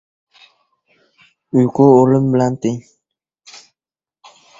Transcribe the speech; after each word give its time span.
•Uyqu 1.57 1.85
o‘lim 1.97 2.25
bilan 2.37 2.53
teng. 2.65 2.79